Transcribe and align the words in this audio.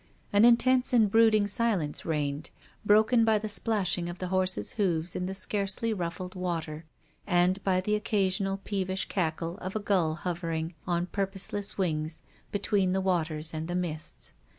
An 0.33 0.45
intense 0.45 0.93
and 0.93 1.11
brooding 1.11 1.45
silence 1.45 2.05
reigned, 2.05 2.49
broken 2.83 3.23
by 3.23 3.37
the 3.37 3.47
splashing 3.47 4.09
of 4.09 4.17
the 4.17 4.29
horse's 4.29 4.71
hoofs 4.71 5.15
in 5.15 5.27
the 5.27 5.35
scarcely 5.35 5.93
ruffled 5.93 6.33
water, 6.33 6.85
and 7.27 7.63
by 7.63 7.81
the 7.81 7.93
occasional 7.93 8.57
peevish 8.63 9.05
cackle 9.05 9.59
of 9.59 9.75
a 9.75 9.79
gull 9.79 10.15
hovering, 10.15 10.73
on 10.87 11.05
purposeless 11.05 11.77
wings, 11.77 12.23
between 12.51 12.93
the 12.93 12.99
waters 12.99 13.53
and 13.53 13.67
the 13.67 13.75
mists. 13.75 14.33